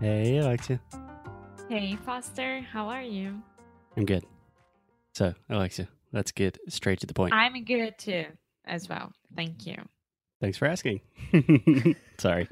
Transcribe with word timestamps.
Hey, 0.00 0.38
Alexia. 0.38 0.80
Hey, 1.68 1.94
Foster, 1.94 2.62
how 2.62 2.88
are 2.88 3.02
you? 3.02 3.42
I'm 3.98 4.06
good. 4.06 4.24
So, 5.14 5.34
Alexia, 5.50 5.88
let's 6.10 6.32
get 6.32 6.58
straight 6.68 7.00
to 7.00 7.06
the 7.06 7.12
point. 7.12 7.34
I'm 7.34 7.62
good 7.64 7.98
too, 7.98 8.24
as 8.64 8.88
well. 8.88 9.12
Thank 9.36 9.66
you. 9.66 9.76
Thanks 10.40 10.56
for 10.56 10.66
asking. 10.66 11.02
Sorry. 12.18 12.48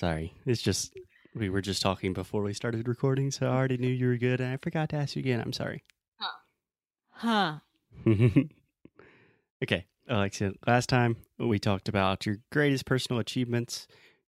Sorry. 0.00 0.32
It's 0.46 0.62
just, 0.62 0.96
we 1.34 1.50
were 1.50 1.60
just 1.60 1.82
talking 1.82 2.14
before 2.14 2.42
we 2.42 2.54
started 2.54 2.88
recording, 2.88 3.30
so 3.30 3.46
I 3.46 3.54
already 3.54 3.76
knew 3.76 3.88
you 3.88 4.06
were 4.06 4.16
good, 4.16 4.40
and 4.40 4.50
I 4.50 4.56
forgot 4.56 4.88
to 4.90 4.96
ask 4.96 5.16
you 5.16 5.20
again. 5.20 5.42
I'm 5.42 5.52
sorry. 5.52 5.84
Huh. 6.16 7.60
Huh. 8.06 8.06
okay, 9.62 9.84
Alexia, 10.08 10.52
last 10.66 10.88
time 10.88 11.16
we 11.38 11.58
talked 11.58 11.90
about 11.90 12.24
your 12.24 12.36
greatest 12.50 12.86
personal 12.86 13.20
achievements, 13.20 13.86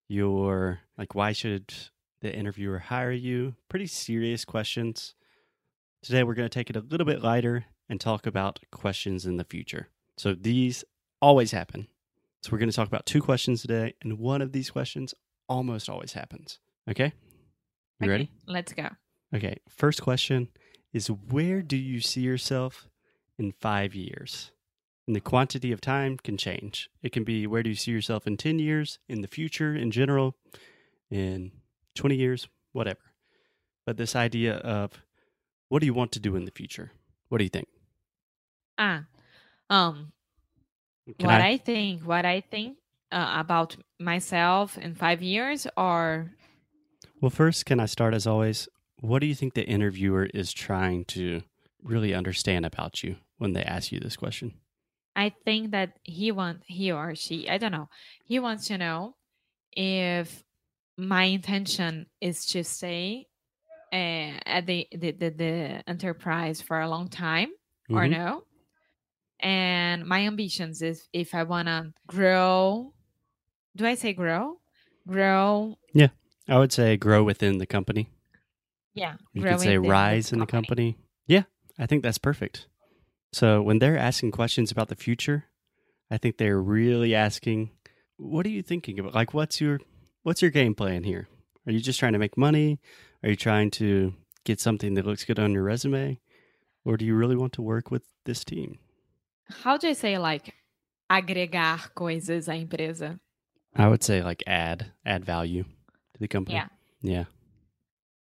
your, 0.08 0.80
like, 0.98 1.14
why 1.14 1.32
should 1.32 1.72
the 2.20 2.34
interviewer 2.34 2.78
hire 2.78 3.12
you? 3.12 3.54
Pretty 3.68 3.86
serious 3.86 4.44
questions. 4.44 5.14
Today, 6.02 6.22
we're 6.22 6.34
going 6.34 6.48
to 6.48 6.54
take 6.54 6.70
it 6.70 6.76
a 6.76 6.80
little 6.80 7.06
bit 7.06 7.22
lighter 7.22 7.66
and 7.88 8.00
talk 8.00 8.26
about 8.26 8.60
questions 8.70 9.26
in 9.26 9.36
the 9.36 9.44
future. 9.44 9.88
So, 10.16 10.34
these 10.34 10.84
always 11.20 11.50
happen. 11.50 11.88
So, 12.42 12.50
we're 12.52 12.58
going 12.58 12.70
to 12.70 12.76
talk 12.76 12.88
about 12.88 13.06
two 13.06 13.20
questions 13.20 13.62
today, 13.62 13.94
and 14.02 14.18
one 14.18 14.42
of 14.42 14.52
these 14.52 14.70
questions 14.70 15.14
almost 15.48 15.88
always 15.88 16.12
happens. 16.12 16.58
Okay? 16.88 17.12
You 18.00 18.04
Okay, 18.04 18.10
ready? 18.10 18.30
Let's 18.46 18.72
go. 18.72 18.88
Okay, 19.34 19.56
first 19.68 20.02
question 20.02 20.48
is 20.92 21.10
where 21.10 21.62
do 21.62 21.76
you 21.76 22.00
see 22.00 22.20
yourself 22.20 22.88
in 23.38 23.52
five 23.52 23.94
years? 23.94 24.52
And 25.06 25.14
the 25.14 25.20
quantity 25.20 25.72
of 25.72 25.80
time 25.80 26.16
can 26.16 26.36
change. 26.36 26.90
It 27.02 27.12
can 27.12 27.22
be 27.22 27.46
where 27.46 27.62
do 27.62 27.70
you 27.70 27.76
see 27.76 27.92
yourself 27.92 28.26
in 28.26 28.36
10 28.36 28.58
years, 28.58 28.98
in 29.08 29.20
the 29.20 29.28
future, 29.28 29.74
in 29.74 29.90
general, 29.90 30.36
in 31.10 31.52
20 31.94 32.16
years, 32.16 32.48
whatever. 32.72 33.00
But 33.84 33.96
this 33.96 34.16
idea 34.16 34.56
of 34.56 34.92
what 35.68 35.80
do 35.80 35.86
you 35.86 35.94
want 35.94 36.12
to 36.12 36.20
do 36.20 36.36
in 36.36 36.44
the 36.44 36.50
future? 36.50 36.92
What 37.28 37.38
do 37.38 37.44
you 37.44 37.50
think? 37.50 37.68
Ah, 38.78 39.04
um, 39.70 40.12
Can 41.18 41.28
what 41.28 41.40
I, 41.40 41.56
think, 41.56 42.02
what 42.02 42.24
I 42.24 42.40
think 42.40 42.78
uh, 43.10 43.36
about 43.38 43.76
myself 43.98 44.76
in 44.76 44.94
five 44.94 45.22
years, 45.22 45.66
or 45.76 46.30
well, 47.20 47.30
first, 47.30 47.64
can 47.64 47.80
I 47.80 47.86
start 47.86 48.12
as 48.12 48.26
always? 48.26 48.68
What 49.00 49.20
do 49.20 49.26
you 49.26 49.34
think 49.34 49.54
the 49.54 49.66
interviewer 49.66 50.24
is 50.34 50.52
trying 50.52 51.04
to 51.06 51.42
really 51.82 52.12
understand 52.14 52.66
about 52.66 53.02
you 53.02 53.16
when 53.38 53.52
they 53.52 53.62
ask 53.62 53.92
you 53.92 54.00
this 54.00 54.16
question? 54.16 54.54
I 55.14 55.32
think 55.44 55.70
that 55.70 55.98
he 56.02 56.30
want 56.30 56.62
he 56.66 56.92
or 56.92 57.14
she, 57.14 57.48
I 57.48 57.56
don't 57.56 57.72
know, 57.72 57.88
he 58.24 58.38
wants 58.38 58.66
to 58.68 58.76
know 58.76 59.16
if 59.72 60.44
my 60.96 61.24
intention 61.24 62.06
is 62.20 62.46
to 62.46 62.64
stay 62.64 63.26
uh, 63.92 64.32
at 64.46 64.66
the, 64.66 64.86
the, 64.92 65.12
the 65.12 65.30
the 65.30 65.82
enterprise 65.88 66.60
for 66.60 66.80
a 66.80 66.88
long 66.88 67.08
time 67.08 67.48
or 67.90 68.02
Mhm. 68.02 68.10
no. 68.10 68.42
And 69.40 70.06
my 70.06 70.26
ambitions 70.26 70.82
is 70.82 71.08
if 71.12 71.34
I 71.34 71.42
wanna 71.44 71.92
grow. 72.06 72.92
Do 73.76 73.86
I 73.86 73.94
say 73.94 74.12
grow? 74.14 74.58
Grow. 75.06 75.76
Yeah, 75.92 76.08
I 76.48 76.58
would 76.58 76.72
say 76.72 76.96
grow 76.96 77.22
within 77.22 77.58
the 77.58 77.66
company. 77.66 78.08
Yeah. 78.94 79.16
You 79.34 79.42
grow 79.42 79.52
could 79.52 79.60
say 79.60 79.76
rise 79.78 80.32
in 80.32 80.38
the 80.38 80.46
company. 80.46 80.96
Yeah, 81.26 81.42
I 81.78 81.86
think 81.86 82.02
that's 82.02 82.18
perfect. 82.18 82.66
So 83.32 83.60
when 83.60 83.78
they're 83.78 83.98
asking 83.98 84.30
questions 84.32 84.70
about 84.72 84.88
the 84.88 84.96
future, 84.96 85.44
I 86.10 86.16
think 86.16 86.38
they're 86.38 86.60
really 86.60 87.14
asking, 87.14 87.70
"What 88.16 88.46
are 88.46 88.50
you 88.50 88.62
thinking 88.62 88.98
about? 88.98 89.14
Like, 89.14 89.34
what's 89.34 89.60
your 89.60 89.80
what's 90.26 90.42
your 90.42 90.50
game 90.50 90.74
plan 90.74 91.04
here? 91.04 91.28
Are 91.66 91.72
you 91.72 91.78
just 91.78 92.00
trying 92.00 92.12
to 92.12 92.18
make 92.18 92.36
money? 92.36 92.80
Are 93.22 93.30
you 93.30 93.36
trying 93.36 93.70
to 93.72 94.12
get 94.44 94.60
something 94.60 94.94
that 94.94 95.06
looks 95.06 95.24
good 95.24 95.38
on 95.38 95.52
your 95.52 95.62
resume, 95.62 96.18
or 96.84 96.96
do 96.96 97.04
you 97.04 97.14
really 97.14 97.36
want 97.36 97.52
to 97.54 97.62
work 97.62 97.90
with 97.92 98.02
this 98.24 98.44
team?" 98.44 98.78
How 99.62 99.76
do 99.76 99.88
I 99.88 99.92
say 99.92 100.18
like 100.18 100.52
agregar 101.08 101.78
coisas 101.94 102.48
à 102.48 102.60
empresa? 102.60 103.20
I 103.74 103.86
would 103.88 104.02
say 104.02 104.22
like 104.22 104.42
add 104.46 104.92
add 105.04 105.24
value 105.24 105.62
to 105.62 106.18
the 106.18 106.28
company. 106.28 106.56
Yeah. 106.56 106.68
yeah. 107.02 107.24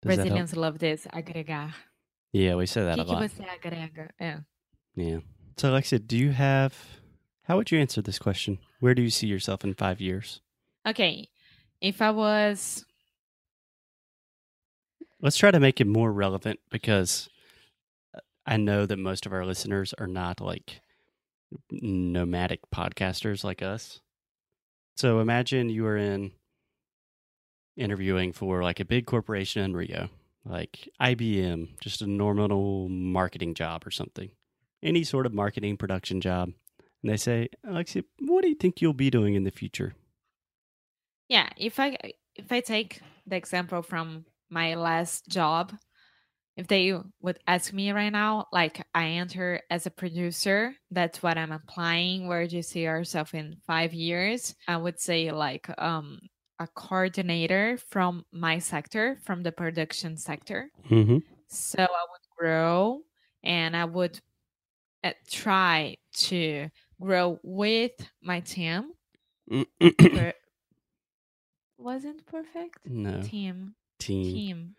Does? 0.03 0.17
Brazilians 0.17 0.57
love 0.57 0.79
this, 0.79 1.09
agregar. 1.13 1.75
Yeah, 2.33 2.55
we 2.55 2.67
say 2.67 2.85
that 2.85 2.95
que, 2.95 3.03
a 3.03 3.05
que 3.05 3.13
lot. 3.13 3.23
você 3.23 3.45
agrega? 3.45 4.11
É. 4.21 4.45
Yeah. 4.95 5.21
So, 5.57 5.71
Alexia, 5.71 5.99
do 5.99 6.17
you 6.17 6.31
have? 6.31 6.75
How 7.49 7.57
would 7.57 7.73
you 7.73 7.81
answer 7.81 8.03
this 8.03 8.19
question? 8.19 8.59
Where 8.79 8.95
do 8.95 9.03
you 9.03 9.11
see 9.11 9.27
yourself 9.27 9.65
in 9.65 9.75
five 9.75 10.01
years? 10.01 10.41
Okay. 10.87 11.31
If 11.81 12.03
I 12.03 12.11
was 12.11 12.85
Let's 15.21 15.37
try 15.37 15.51
to 15.51 15.59
make 15.59 15.81
it 15.81 15.87
more 15.87 16.13
relevant 16.13 16.61
because 16.71 17.29
uh, 18.15 18.21
I 18.47 18.57
know 18.57 18.87
that 18.87 18.99
most 18.99 19.27
of 19.27 19.33
our 19.33 19.45
listeners 19.45 19.93
are 19.99 20.07
not 20.07 20.41
like 20.41 20.81
nomadic 21.73 22.61
podcasters 22.73 23.43
like 23.43 23.61
us. 23.61 24.01
So 24.97 25.19
imagine 25.19 25.71
you 25.71 25.87
are 25.87 25.97
in 25.97 26.33
interviewing 27.77 28.33
for 28.33 28.63
like 28.63 28.81
a 28.81 28.85
big 28.85 29.07
corporation 29.07 29.63
in 29.63 29.75
Rio, 29.75 30.09
like 30.45 30.89
IBM, 31.01 31.81
just 31.81 32.03
a 32.03 32.07
normal 32.07 32.89
marketing 32.89 33.55
job 33.55 33.87
or 33.87 33.91
something, 33.91 34.31
any 34.83 35.05
sort 35.05 35.27
of 35.27 35.35
marketing 35.35 35.77
production 35.77 36.21
job. 36.21 36.53
And 37.03 37.13
they 37.13 37.17
say, 37.17 37.49
Alexia, 37.65 38.03
what 38.21 38.43
do 38.43 38.49
you 38.49 38.57
think 38.57 38.81
you'll 38.81 38.93
be 38.93 39.11
doing 39.11 39.35
in 39.35 39.45
the 39.45 39.51
future? 39.51 39.95
Yeah, 41.29 41.49
if 41.57 41.79
I 41.79 41.97
if 42.35 42.51
I 42.51 42.61
take 42.61 43.01
the 43.27 43.37
example 43.37 43.83
from 43.83 44.25
my 44.51 44.75
last 44.75 45.29
job, 45.29 45.75
if 46.57 46.67
they 46.67 46.95
would 47.21 47.39
ask 47.47 47.73
me 47.73 47.93
right 47.93 48.11
now, 48.11 48.47
like 48.53 48.85
I 48.95 49.09
enter 49.11 49.61
as 49.71 49.87
a 49.87 49.91
producer, 49.91 50.75
that's 50.91 51.23
what 51.23 51.39
I'm 51.39 51.53
applying. 51.53 52.27
Where 52.27 52.47
do 52.47 52.57
you 52.57 52.63
see 52.63 52.83
yourself 52.83 53.35
in 53.35 53.57
five 53.67 53.93
years? 53.93 54.55
I 54.67 54.77
would 54.77 54.99
say 55.01 55.31
like 55.31 55.69
um 55.79 56.21
a 56.59 56.67
coordinator 56.67 57.79
from 57.89 58.25
my 58.33 58.59
sector, 58.59 59.19
from 59.23 59.43
the 59.43 59.53
production 59.53 60.17
sector. 60.17 60.71
Mm-hmm. 60.91 61.19
So 61.49 61.83
I 61.83 61.85
would 61.87 62.27
grow 62.37 63.01
and 63.45 63.77
I 63.77 63.85
would 63.85 64.21
uh, 65.05 65.13
try 65.31 65.97
to 66.15 66.69
grow 67.01 67.39
with 67.43 67.93
my 68.23 68.41
team. 68.41 68.93
Wasn't 71.79 72.27
perfect. 72.27 72.79
no. 72.85 73.23
Team, 73.23 73.75
Team. 73.99 74.33
team. 74.35 74.75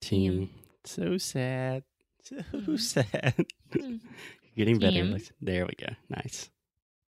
Team. 0.00 0.50
So 0.84 1.18
sad. 1.18 1.82
So 2.22 2.36
Mhm. 2.52 2.78
sad. 2.94 3.34
Mm. 3.72 4.00
Getting 4.56 4.78
better. 4.78 4.92
Team. 5.02 5.12
Lex. 5.12 5.32
There 5.40 5.66
we 5.66 5.74
go. 5.78 5.92
Nice. 6.08 6.50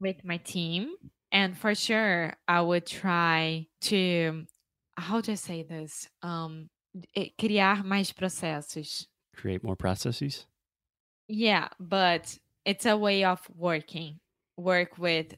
with 0.01 0.23
my 0.23 0.37
team. 0.37 0.95
And 1.31 1.57
for 1.57 1.75
sure, 1.75 2.33
I 2.47 2.61
would 2.61 2.85
try 2.85 3.67
to, 3.81 4.45
how 4.95 5.19
do 5.19 5.33
I 5.33 5.35
say 5.35 5.63
this? 5.63 6.07
Um, 6.23 6.69
eh, 7.15 7.29
criar 7.37 7.83
mais 7.83 8.13
processos. 8.13 9.07
Create 9.35 9.61
more 9.61 9.75
processes. 9.75 10.47
Yeah, 11.27 11.67
but 11.79 12.39
it's 12.65 12.85
a 12.85 12.95
way 12.97 13.25
of 13.25 13.41
working, 13.53 14.19
work 14.57 14.97
with 14.97 15.35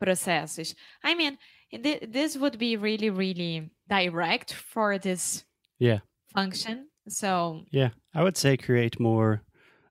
processes. 0.00 0.76
I 1.02 1.14
mean, 1.16 1.36
thi- 1.72 2.06
this 2.06 2.36
would 2.36 2.58
be 2.58 2.76
really, 2.76 3.10
really 3.10 3.70
direct 3.88 4.52
for 4.52 4.98
this 4.98 5.44
Yeah. 5.78 6.00
function. 6.32 6.88
So, 7.08 7.64
Yeah. 7.70 7.90
I 8.14 8.22
would 8.22 8.36
say 8.36 8.56
create 8.56 9.00
more 9.00 9.42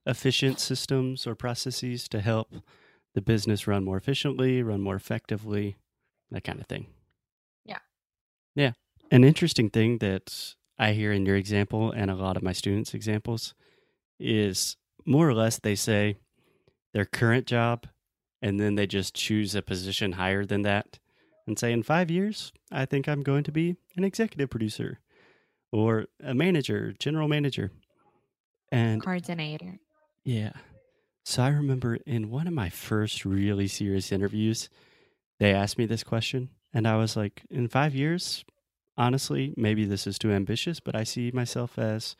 efficient 0.05 0.59
systems 0.59 1.25
or 1.27 1.35
processes 1.35 2.07
to 2.09 2.21
help 2.21 2.53
the 3.13 3.21
business 3.21 3.67
run 3.67 3.83
more 3.83 3.97
efficiently, 3.97 4.61
run 4.61 4.81
more 4.81 4.95
effectively, 4.95 5.77
that 6.31 6.43
kind 6.43 6.59
of 6.59 6.67
thing. 6.67 6.87
Yeah. 7.65 7.79
Yeah. 8.55 8.73
An 9.11 9.23
interesting 9.23 9.69
thing 9.69 9.97
that 9.99 10.55
I 10.77 10.93
hear 10.93 11.11
in 11.11 11.25
your 11.25 11.35
example 11.35 11.91
and 11.91 12.11
a 12.11 12.15
lot 12.15 12.37
of 12.37 12.43
my 12.43 12.53
students' 12.53 12.93
examples 12.93 13.55
is 14.19 14.77
more 15.05 15.27
or 15.27 15.33
less 15.33 15.57
they 15.59 15.75
say 15.75 16.17
their 16.93 17.05
current 17.05 17.47
job 17.47 17.87
and 18.41 18.59
then 18.59 18.75
they 18.75 18.85
just 18.85 19.15
choose 19.15 19.55
a 19.55 19.61
position 19.61 20.13
higher 20.13 20.45
than 20.45 20.61
that 20.61 20.99
and 21.47 21.57
say, 21.57 21.71
in 21.71 21.81
five 21.81 22.11
years, 22.11 22.51
I 22.71 22.85
think 22.85 23.07
I'm 23.07 23.23
going 23.23 23.43
to 23.45 23.51
be 23.51 23.77
an 23.95 24.03
executive 24.03 24.49
producer 24.49 24.99
or 25.71 26.05
a 26.23 26.33
manager, 26.33 26.93
general 26.99 27.27
manager. 27.27 27.71
And 28.71 29.01
Coordinator. 29.01 29.79
yeah. 30.23 30.51
So 31.23 31.43
I 31.43 31.49
remember 31.49 31.95
in 32.05 32.29
one 32.29 32.47
of 32.47 32.53
my 32.53 32.69
first 32.69 33.25
really 33.25 33.67
serious 33.67 34.13
interviews, 34.13 34.69
they 35.39 35.53
asked 35.53 35.77
me 35.77 35.85
this 35.85 36.03
question. 36.03 36.49
And 36.73 36.87
I 36.87 36.95
was 36.95 37.17
like, 37.17 37.43
in 37.49 37.67
five 37.67 37.93
years, 37.95 38.45
honestly, 38.97 39.53
maybe 39.57 39.83
this 39.85 40.07
is 40.07 40.17
too 40.17 40.31
ambitious, 40.31 40.79
but 40.79 40.95
I 40.95 41.03
see 41.03 41.31
myself 41.31 41.77
as 41.77 42.15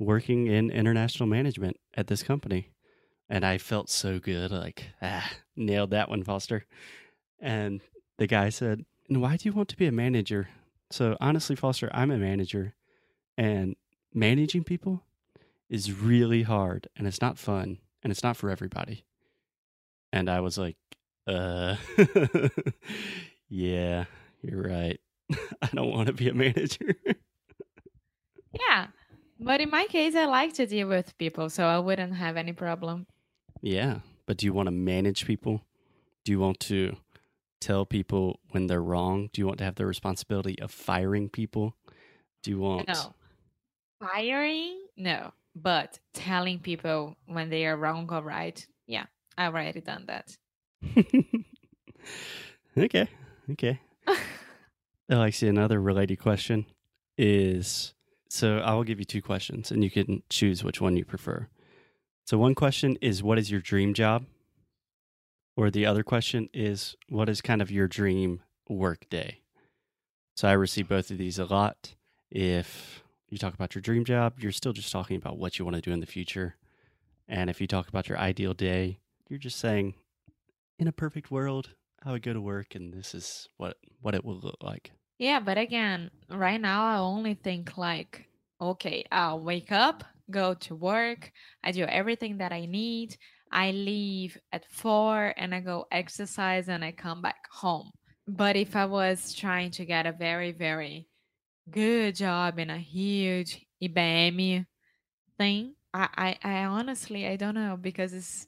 working 0.00 0.46
in 0.46 0.70
international 0.70 1.28
management 1.28 1.76
at 1.96 2.08
this 2.08 2.22
company. 2.24 2.70
And 3.28 3.44
I 3.44 3.58
felt 3.58 3.88
so 3.88 4.18
good, 4.18 4.50
like, 4.50 4.86
ah, 5.00 5.30
nailed 5.54 5.90
that 5.90 6.08
one, 6.08 6.24
Foster. 6.24 6.66
And 7.40 7.80
the 8.20 8.26
guy 8.26 8.50
said, 8.50 8.84
and 9.08 9.22
why 9.22 9.38
do 9.38 9.48
you 9.48 9.52
want 9.54 9.70
to 9.70 9.76
be 9.78 9.86
a 9.86 9.92
manager? 9.92 10.50
So 10.90 11.16
honestly, 11.22 11.56
Foster, 11.56 11.88
I'm 11.94 12.10
a 12.10 12.18
manager, 12.18 12.74
and 13.38 13.76
managing 14.12 14.62
people 14.62 15.04
is 15.70 15.90
really 15.90 16.42
hard, 16.42 16.86
and 16.94 17.06
it's 17.06 17.22
not 17.22 17.38
fun, 17.38 17.78
and 18.02 18.10
it's 18.10 18.22
not 18.22 18.36
for 18.36 18.50
everybody. 18.50 19.06
And 20.12 20.28
I 20.28 20.40
was 20.40 20.58
like, 20.58 20.76
uh, 21.26 21.76
yeah, 23.48 24.04
you're 24.42 24.62
right. 24.64 25.00
I 25.62 25.68
don't 25.72 25.90
want 25.90 26.08
to 26.08 26.12
be 26.12 26.28
a 26.28 26.34
manager. 26.34 26.94
Yeah. 28.52 28.88
But 29.38 29.62
in 29.62 29.70
my 29.70 29.86
case, 29.86 30.14
I 30.14 30.26
like 30.26 30.52
to 30.54 30.66
deal 30.66 30.88
with 30.88 31.16
people, 31.16 31.48
so 31.48 31.64
I 31.64 31.78
wouldn't 31.78 32.16
have 32.16 32.36
any 32.36 32.52
problem. 32.52 33.06
yeah, 33.62 34.00
but 34.26 34.36
do 34.36 34.44
you 34.44 34.52
want 34.52 34.66
to 34.66 34.72
manage 34.72 35.24
people? 35.24 35.62
Do 36.26 36.32
you 36.32 36.38
want 36.38 36.60
to 36.60 36.96
tell 37.60 37.86
people 37.86 38.40
when 38.50 38.66
they're 38.66 38.82
wrong? 38.82 39.30
Do 39.32 39.40
you 39.40 39.46
want 39.46 39.58
to 39.58 39.64
have 39.64 39.76
the 39.76 39.86
responsibility 39.86 40.58
of 40.60 40.70
firing 40.70 41.28
people? 41.28 41.76
Do 42.42 42.50
you 42.50 42.58
want 42.58 42.88
No. 42.88 43.14
Firing? 44.00 44.80
No. 44.96 45.32
But 45.54 45.98
telling 46.14 46.58
people 46.60 47.16
when 47.26 47.50
they 47.50 47.66
are 47.66 47.76
wrong 47.76 48.08
or 48.10 48.22
right? 48.22 48.66
Yeah. 48.86 49.06
I've 49.36 49.54
already 49.54 49.80
done 49.80 50.04
that. 50.06 50.36
okay, 52.78 53.08
okay. 53.50 53.80
Alexia, 55.08 55.50
another 55.50 55.80
related 55.80 56.18
question 56.18 56.66
is 57.18 57.94
so 58.28 58.58
I 58.58 58.74
will 58.74 58.84
give 58.84 58.98
you 59.00 59.04
two 59.04 59.22
questions 59.22 59.70
and 59.70 59.82
you 59.82 59.90
can 59.90 60.22
choose 60.30 60.62
which 60.62 60.80
one 60.80 60.96
you 60.96 61.04
prefer. 61.04 61.48
So, 62.26 62.38
one 62.38 62.54
question 62.54 62.96
is 63.00 63.22
what 63.22 63.38
is 63.38 63.50
your 63.50 63.60
dream 63.60 63.92
job? 63.92 64.24
Or 65.56 65.70
the 65.70 65.86
other 65.86 66.02
question 66.02 66.48
is 66.54 66.96
what 67.08 67.28
is 67.28 67.40
kind 67.40 67.60
of 67.60 67.70
your 67.70 67.88
dream 67.88 68.42
work 68.68 69.08
day? 69.10 69.40
So, 70.36 70.48
I 70.48 70.52
receive 70.52 70.88
both 70.88 71.10
of 71.10 71.18
these 71.18 71.38
a 71.38 71.44
lot. 71.44 71.94
If 72.30 73.02
you 73.28 73.38
talk 73.38 73.54
about 73.54 73.74
your 73.74 73.82
dream 73.82 74.04
job, 74.04 74.38
you're 74.38 74.52
still 74.52 74.72
just 74.72 74.92
talking 74.92 75.16
about 75.16 75.38
what 75.38 75.58
you 75.58 75.64
want 75.64 75.76
to 75.76 75.82
do 75.82 75.92
in 75.92 76.00
the 76.00 76.06
future. 76.06 76.56
And 77.28 77.50
if 77.50 77.60
you 77.60 77.66
talk 77.66 77.88
about 77.88 78.08
your 78.08 78.18
ideal 78.18 78.54
day, 78.54 78.98
you're 79.28 79.38
just 79.38 79.58
saying, 79.58 79.94
in 80.78 80.88
a 80.88 80.92
perfect 80.92 81.30
world, 81.30 81.70
I 82.02 82.10
would 82.10 82.22
go 82.22 82.32
to 82.32 82.40
work 82.40 82.74
and 82.74 82.92
this 82.92 83.14
is 83.14 83.48
what 83.56 83.76
what 84.00 84.14
it 84.14 84.24
will 84.24 84.40
look 84.40 84.56
like. 84.62 84.90
Yeah, 85.18 85.38
but 85.40 85.58
again, 85.58 86.10
right 86.30 86.60
now 86.60 86.84
I 86.84 86.96
only 86.96 87.34
think 87.34 87.76
like, 87.76 88.26
okay, 88.60 89.04
I'll 89.12 89.38
wake 89.38 89.70
up, 89.70 90.02
go 90.30 90.54
to 90.54 90.74
work, 90.74 91.30
I 91.62 91.72
do 91.72 91.84
everything 91.84 92.38
that 92.38 92.52
I 92.52 92.64
need, 92.64 93.16
I 93.50 93.72
leave 93.72 94.38
at 94.52 94.64
four 94.70 95.34
and 95.36 95.54
I 95.54 95.60
go 95.60 95.86
exercise 95.90 96.68
and 96.68 96.84
I 96.84 96.92
come 96.92 97.22
back 97.22 97.46
home. 97.50 97.90
But 98.26 98.56
if 98.56 98.76
I 98.76 98.86
was 98.86 99.34
trying 99.34 99.72
to 99.72 99.84
get 99.84 100.06
a 100.06 100.12
very, 100.12 100.52
very 100.52 101.08
good 101.70 102.16
job 102.16 102.58
in 102.58 102.70
a 102.70 102.78
huge 102.78 103.66
IBM 103.82 104.66
thing, 105.38 105.76
I, 105.94 106.38
I, 106.44 106.50
I 106.50 106.64
honestly 106.64 107.26
I 107.26 107.36
don't 107.36 107.54
know 107.54 107.76
because 107.80 108.12
it's 108.12 108.46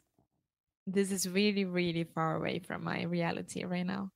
this 0.87 1.11
is 1.13 1.29
really, 1.29 1.65
really 1.65 2.05
far 2.05 2.37
away 2.37 2.59
from 2.61 2.85
my 2.85 3.03
reality 3.03 3.65
right 3.65 3.87
now. 3.87 4.13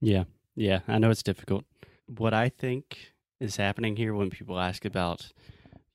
Yeah. 0.00 0.24
Yeah, 0.56 0.80
I 0.88 0.98
know 0.98 1.10
it's 1.10 1.22
difficult. 1.22 1.64
What 2.06 2.34
I 2.34 2.48
think 2.48 3.14
is 3.38 3.56
happening 3.56 3.96
here 3.96 4.14
when 4.14 4.30
people 4.30 4.58
ask 4.58 4.84
about 4.84 5.32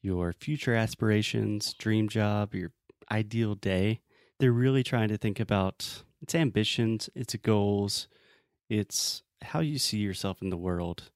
your 0.01 0.33
future 0.33 0.75
aspirations, 0.75 1.74
dream 1.74 2.09
job, 2.09 2.56
your 2.56 2.71
ideal 3.12 3.56
day, 3.56 4.01
they're 4.40 4.52
really 4.52 4.84
trying 4.84 5.10
to 5.10 5.18
think 5.18 5.40
about 5.40 6.04
its 6.22 6.36
ambitions, 6.36 7.10
its 7.16 7.36
goals, 7.36 8.08
it's 8.70 9.24
how 9.42 9.60
you 9.60 9.78
see 9.78 9.98
yourself 9.98 10.42
in 10.42 10.50
the 10.50 10.58
world 10.58 11.12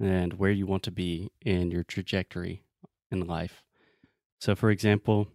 and 0.00 0.34
where 0.34 0.50
you 0.50 0.66
want 0.66 0.82
to 0.84 0.90
be 0.90 1.30
in 1.44 1.70
your 1.70 1.84
trajectory 1.84 2.62
in 3.10 3.26
life. 3.26 3.62
So, 4.40 4.54
for 4.54 4.70
example, 4.70 5.28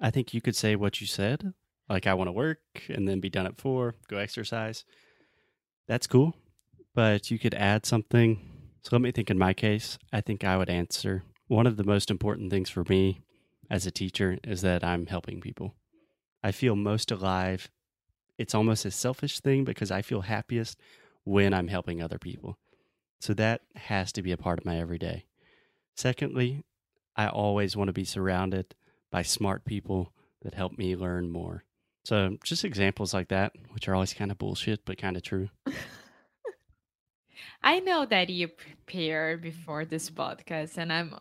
I 0.00 0.10
think 0.10 0.34
you 0.34 0.40
could 0.40 0.56
say 0.56 0.76
what 0.76 1.00
you 1.00 1.06
said, 1.06 1.54
like, 1.88 2.06
I 2.06 2.14
want 2.14 2.28
to 2.28 2.32
work 2.32 2.60
and 2.88 3.08
then 3.08 3.20
be 3.20 3.30
done 3.30 3.46
at 3.46 3.60
four, 3.60 3.94
go 4.08 4.18
exercise. 4.18 4.84
That's 5.88 6.06
cool. 6.06 6.34
But 6.94 7.30
you 7.30 7.38
could 7.38 7.54
add 7.54 7.86
something. 7.86 8.40
So, 8.82 8.90
let 8.92 9.00
me 9.00 9.12
think 9.12 9.30
in 9.30 9.38
my 9.38 9.54
case, 9.54 9.98
I 10.12 10.20
think 10.20 10.44
I 10.44 10.56
would 10.56 10.70
answer 10.70 11.22
one 11.48 11.66
of 11.66 11.76
the 11.76 11.84
most 11.84 12.10
important 12.10 12.50
things 12.50 12.70
for 12.70 12.84
me 12.88 13.20
as 13.70 13.86
a 13.86 13.90
teacher 13.90 14.38
is 14.44 14.62
that 14.62 14.84
I'm 14.84 15.06
helping 15.06 15.40
people. 15.40 15.74
I 16.42 16.52
feel 16.52 16.76
most 16.76 17.10
alive. 17.10 17.70
It's 18.38 18.54
almost 18.54 18.84
a 18.84 18.90
selfish 18.90 19.40
thing 19.40 19.64
because 19.64 19.90
I 19.90 20.02
feel 20.02 20.22
happiest 20.22 20.78
when 21.24 21.54
I'm 21.54 21.68
helping 21.68 22.02
other 22.02 22.18
people. 22.18 22.58
So 23.20 23.34
that 23.34 23.60
has 23.76 24.10
to 24.12 24.22
be 24.22 24.32
a 24.32 24.36
part 24.36 24.58
of 24.58 24.64
my 24.64 24.78
everyday. 24.78 25.26
Secondly, 25.94 26.64
I 27.14 27.28
always 27.28 27.76
want 27.76 27.88
to 27.88 27.92
be 27.92 28.04
surrounded 28.04 28.74
by 29.10 29.22
smart 29.22 29.64
people 29.64 30.12
that 30.42 30.54
help 30.54 30.76
me 30.76 30.96
learn 30.96 31.30
more. 31.30 31.64
So 32.04 32.36
just 32.42 32.64
examples 32.64 33.14
like 33.14 33.28
that, 33.28 33.52
which 33.70 33.86
are 33.86 33.94
always 33.94 34.14
kind 34.14 34.30
of 34.32 34.38
bullshit, 34.38 34.84
but 34.84 34.98
kind 34.98 35.16
of 35.16 35.22
true. 35.22 35.50
I 37.62 37.78
know 37.78 38.04
that 38.06 38.28
you 38.28 38.48
prepare 38.48 39.36
before 39.36 39.84
this 39.84 40.10
podcast, 40.10 40.78
and 40.78 40.92
I'm 40.92 41.14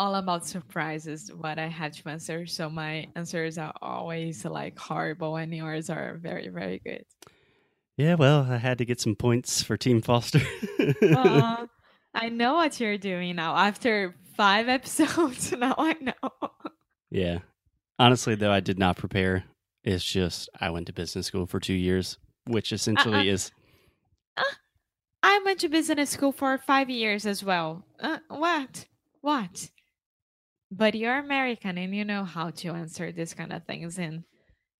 all 0.00 0.14
about 0.14 0.46
surprises. 0.46 1.30
What 1.30 1.58
I 1.58 1.66
had 1.66 1.92
to 1.92 2.08
answer, 2.08 2.46
so 2.46 2.70
my 2.70 3.06
answers 3.14 3.58
are 3.58 3.74
always 3.82 4.46
like 4.46 4.78
horrible, 4.78 5.36
and 5.36 5.54
yours 5.54 5.90
are 5.90 6.16
very, 6.16 6.48
very 6.48 6.80
good. 6.82 7.04
Yeah, 7.98 8.14
well, 8.14 8.46
I 8.50 8.56
had 8.56 8.78
to 8.78 8.86
get 8.86 8.98
some 8.98 9.14
points 9.14 9.62
for 9.62 9.76
Team 9.76 10.00
Foster. 10.00 10.40
Uh, 11.02 11.66
I 12.14 12.30
know 12.30 12.54
what 12.54 12.80
you're 12.80 12.96
doing 12.96 13.36
now. 13.36 13.54
After 13.54 14.14
five 14.38 14.70
episodes, 14.70 15.52
now 15.58 15.74
I 15.76 15.94
know. 16.00 16.50
yeah. 17.10 17.40
Honestly, 17.98 18.34
though, 18.34 18.50
I 18.50 18.60
did 18.60 18.78
not 18.78 18.96
prepare. 18.96 19.44
It's 19.84 20.02
just 20.02 20.48
I 20.58 20.70
went 20.70 20.86
to 20.86 20.94
business 20.94 21.26
school 21.26 21.44
for 21.44 21.60
two 21.60 21.74
years, 21.74 22.16
which 22.46 22.72
essentially 22.72 23.28
is 23.28 23.52
I 25.22 25.42
went 25.44 25.60
to 25.60 25.68
business 25.68 26.08
school 26.08 26.32
for 26.32 26.56
five 26.56 26.88
years 26.88 27.26
as 27.26 27.44
well. 27.44 27.84
Uh, 28.00 28.18
what? 28.28 28.86
What? 29.20 29.68
But 30.70 30.94
you're 30.94 31.18
American 31.18 31.78
and 31.78 31.94
you 31.94 32.04
know 32.04 32.24
how 32.24 32.50
to 32.50 32.68
answer 32.70 33.10
these 33.12 33.34
kind 33.34 33.52
of 33.52 33.64
things 33.64 33.98
in 33.98 34.24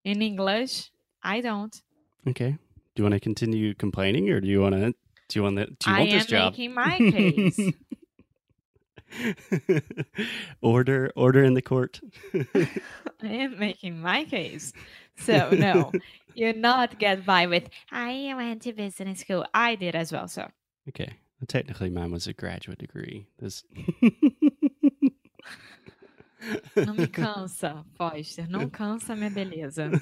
in 0.05 0.23
English. 0.23 0.91
I 1.23 1.41
don't. 1.41 1.75
okay. 2.29 2.57
Do 2.95 3.03
you 3.03 3.05
want 3.05 3.15
to 3.15 3.21
continue 3.21 3.75
complaining, 3.75 4.31
or 4.31 4.41
do 4.41 4.49
you 4.49 4.61
want 4.61 4.75
to? 4.75 4.93
Do 5.29 5.39
you 5.39 5.43
want 5.45 5.57
that? 5.57 5.79
Do 5.79 5.91
you 5.91 5.97
I 5.97 5.99
want 6.01 6.11
am 6.11 6.19
this 6.19 6.27
job? 6.27 6.53
making 6.53 6.75
my 6.75 6.99
case. 6.99 7.61
order, 10.63 11.13
order 11.17 11.45
in 11.45 11.55
the 11.55 11.63
court. 11.63 12.01
I 12.35 12.69
am 13.23 13.59
making 13.59 14.01
my 14.01 14.25
case. 14.25 14.73
So 15.19 15.51
no, 15.51 15.93
you 16.35 16.53
not 16.53 16.99
get 16.99 17.25
by 17.25 17.47
with 17.47 17.69
I 17.93 18.33
went 18.37 18.63
to 18.63 18.73
business 18.73 19.21
school. 19.21 19.45
I 19.55 19.75
did 19.77 19.95
as 19.95 20.13
well. 20.13 20.29
So 20.29 20.49
okay. 20.89 21.13
Well, 21.41 21.47
technically, 21.47 21.91
mine 21.91 22.11
was 22.11 22.27
a 22.27 22.33
graduate 22.33 22.79
degree. 22.79 23.27
This. 23.39 23.65
Não 26.77 26.95
me 26.95 27.07
cansa, 27.09 27.85
Foster. 27.97 28.49
Não 28.49 28.69
cansa 28.69 29.15
minha 29.17 29.31
beleza. 29.31 29.91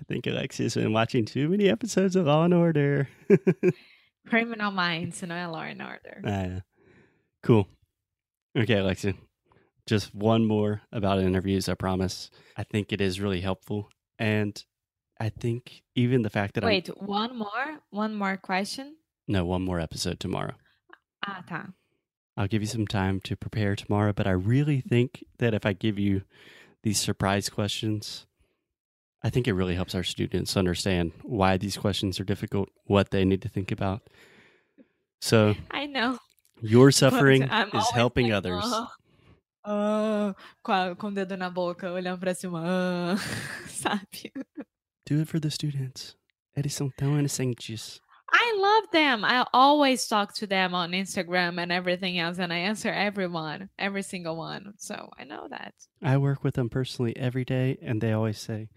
I 0.00 0.04
think 0.06 0.26
Alexia's 0.26 0.74
been 0.74 0.92
watching 0.92 1.24
too 1.24 1.48
many 1.48 1.68
episodes 1.68 2.16
of 2.16 2.26
Law 2.26 2.44
and 2.44 2.54
Order. 2.54 3.08
Criminal 4.28 4.72
Minds, 4.72 5.22
não 5.22 5.36
é 5.36 5.46
Law 5.46 5.62
and 5.62 5.82
Order. 5.82 6.22
Ah, 6.24 6.62
cool. 7.42 7.66
Okay, 8.56 8.78
Alexia. 8.78 9.14
Just 9.86 10.14
one 10.14 10.44
more 10.44 10.82
about 10.90 11.20
interviews, 11.20 11.68
I 11.68 11.74
promise. 11.74 12.30
I 12.56 12.64
think 12.64 12.92
it 12.92 13.00
is 13.00 13.20
really 13.20 13.40
helpful. 13.40 13.88
And 14.18 14.60
I 15.20 15.28
think 15.28 15.82
even 15.94 16.22
the 16.22 16.30
fact 16.30 16.54
that 16.54 16.64
I 16.64 16.66
Wait, 16.66 16.88
one 17.00 17.36
more? 17.38 17.80
One 17.90 18.14
more 18.14 18.36
question? 18.36 18.96
No, 19.28 19.44
one 19.44 19.62
more 19.62 19.78
episode 19.78 20.18
tomorrow. 20.18 20.54
Ah, 21.24 21.42
tá. 21.48 21.72
I'll 22.36 22.46
give 22.48 22.62
you 22.62 22.68
some 22.68 22.86
time 22.86 23.20
to 23.20 23.36
prepare 23.36 23.74
tomorrow, 23.74 24.12
but 24.12 24.26
I 24.26 24.32
really 24.32 24.80
think 24.80 25.24
that 25.38 25.54
if 25.54 25.64
I 25.64 25.72
give 25.72 25.98
you 25.98 26.22
these 26.82 27.00
surprise 27.00 27.48
questions, 27.48 28.26
I 29.22 29.30
think 29.30 29.48
it 29.48 29.54
really 29.54 29.74
helps 29.74 29.94
our 29.94 30.04
students 30.04 30.56
understand 30.56 31.12
why 31.22 31.56
these 31.56 31.76
questions 31.78 32.20
are 32.20 32.24
difficult, 32.24 32.68
what 32.84 33.10
they 33.10 33.24
need 33.24 33.40
to 33.42 33.48
think 33.48 33.72
about. 33.72 34.02
So 35.20 35.56
I 35.70 35.86
know. 35.86 36.18
your 36.60 36.90
suffering 37.02 37.42
is 37.42 37.90
helping 37.94 38.26
like, 38.26 38.34
others. 38.36 38.64
"Ah, 38.66 38.92
ah", 39.64 40.34
com, 40.62 41.08
o 41.08 41.14
dedo 41.14 41.36
na 41.36 41.48
boca, 41.50 41.90
olhando 41.90 42.20
pra 42.20 42.34
cima, 42.34 42.62
ah", 42.64 43.16
sabe? 43.68 44.32
Do 45.06 45.20
it 45.20 45.28
for 45.28 45.40
the 45.40 45.50
students. 45.50 46.14
Eles 46.54 46.74
são 46.74 46.90
tão 46.90 47.18
inocentes. 47.18 48.00
I 48.30 48.56
love 48.58 48.90
them. 48.92 49.24
I 49.24 49.46
always 49.52 50.06
talk 50.06 50.34
to 50.34 50.46
them 50.46 50.74
on 50.74 50.92
Instagram 50.92 51.60
and 51.60 51.70
everything 51.70 52.18
else, 52.18 52.38
and 52.38 52.52
I 52.52 52.58
answer 52.58 52.90
everyone, 52.90 53.70
every 53.78 54.02
single 54.02 54.36
one. 54.36 54.74
So 54.78 55.10
I 55.18 55.24
know 55.24 55.46
that. 55.50 55.74
I 56.02 56.16
work 56.16 56.42
with 56.42 56.54
them 56.54 56.68
personally 56.68 57.16
every 57.16 57.44
day, 57.44 57.78
and 57.80 58.00
they 58.00 58.12
always 58.12 58.38
say, 58.38 58.68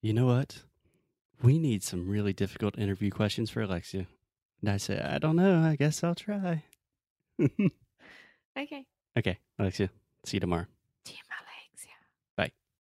you 0.00 0.12
know 0.12 0.26
what? 0.26 0.62
We 1.42 1.58
need 1.58 1.82
some 1.82 2.08
really 2.08 2.32
difficult 2.32 2.78
interview 2.78 3.10
questions 3.10 3.50
for 3.50 3.62
Alexia. 3.62 4.06
And 4.60 4.70
I 4.70 4.76
say, 4.76 5.00
I 5.00 5.18
don't 5.18 5.36
know. 5.36 5.60
I 5.62 5.76
guess 5.76 6.04
I'll 6.04 6.14
try. 6.14 6.64
Okay. 8.54 8.84
okay, 9.18 9.38
Alexia, 9.58 9.88
see 10.26 10.36
you 10.36 10.40
tomorrow. 10.40 10.66